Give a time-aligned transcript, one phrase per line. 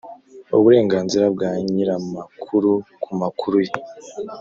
[0.57, 2.71] uburenganzira bwa nyir amakuru
[3.03, 3.73] ku makuru ye.